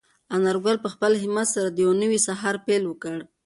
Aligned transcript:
انارګل 0.35 0.77
په 0.85 0.89
خپل 0.93 1.11
همت 1.23 1.47
سره 1.55 1.69
د 1.71 1.77
یو 1.85 1.91
نوي 2.01 2.19
سهار 2.27 2.55
پیل 2.65 2.83
وکړ. 2.87 3.17